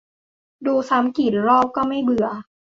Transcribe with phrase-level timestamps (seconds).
[0.65, 2.27] ดูซ้ำกี่รอบก็ไม่เบื่อ